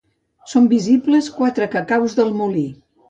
Són 0.53 0.69
visibles 0.71 1.29
quatre 1.41 1.67
cacaus 1.77 2.17
del 2.21 2.33
molí. 2.41 2.65